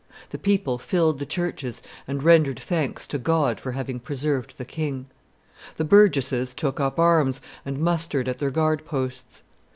The 0.31 0.39
people 0.39 0.79
filled 0.79 1.19
the 1.19 1.27
churches 1.27 1.83
and 2.07 2.23
rendered 2.23 2.59
thanks 2.59 3.05
to 3.05 3.19
God 3.19 3.59
for 3.59 3.73
having 3.73 3.99
preserved 3.99 4.55
the 4.57 4.65
king. 4.65 5.05
The 5.77 5.85
burgesses 5.85 6.55
took 6.55 6.79
up 6.79 6.97
arms 6.97 7.39
and 7.65 7.77
mustered 7.77 8.27
at 8.27 8.39
their 8.39 8.49
guard 8.49 8.83
posts. 8.83 9.43